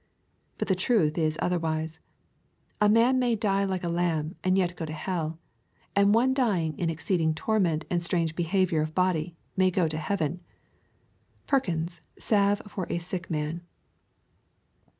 * 0.29 0.57
But 0.57 0.67
the 0.67 0.73
truth 0.73 1.15
is 1.15 1.37
otherwise.— 1.43 1.99
A 2.81 2.89
man 2.89 3.19
may 3.19 3.35
die 3.35 3.65
like 3.65 3.83
a 3.83 3.87
lamb, 3.87 4.35
and 4.43 4.57
yet 4.57 4.75
go 4.75 4.83
to 4.83 4.91
hell; 4.91 5.37
and 5.95 6.11
one 6.11 6.33
dying 6.33 6.75
in 6.79 6.89
exceeding 6.89 7.35
torment 7.35 7.85
and 7.87 8.01
strange 8.03 8.35
behav 8.35 8.69
ior 8.71 8.81
of 8.81 8.95
body, 8.95 9.35
may 9.55 9.69
go 9.69 9.87
to 9.87 9.97
heaven."— 9.99 10.39
Perhms' 11.47 12.01
Salve 12.17 12.63
for 12.67 12.87
a 12.89 12.97
Sick 12.97 13.29
Man. 13.29 13.61